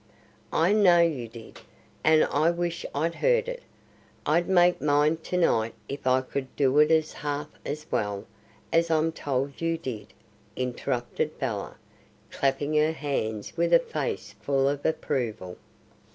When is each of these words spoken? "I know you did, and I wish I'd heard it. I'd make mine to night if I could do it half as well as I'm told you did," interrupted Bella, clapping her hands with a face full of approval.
"I 0.55 0.73
know 0.73 0.97
you 0.97 1.27
did, 1.27 1.59
and 2.03 2.25
I 2.25 2.49
wish 2.49 2.87
I'd 2.95 3.13
heard 3.13 3.47
it. 3.47 3.61
I'd 4.25 4.49
make 4.49 4.81
mine 4.81 5.17
to 5.17 5.37
night 5.37 5.75
if 5.87 6.07
I 6.07 6.21
could 6.21 6.55
do 6.55 6.79
it 6.79 7.11
half 7.11 7.49
as 7.63 7.85
well 7.91 8.25
as 8.73 8.89
I'm 8.89 9.11
told 9.11 9.61
you 9.61 9.77
did," 9.77 10.07
interrupted 10.55 11.37
Bella, 11.37 11.75
clapping 12.31 12.73
her 12.77 12.93
hands 12.93 13.55
with 13.55 13.71
a 13.73 13.77
face 13.79 14.33
full 14.41 14.67
of 14.67 14.87
approval. 14.87 15.55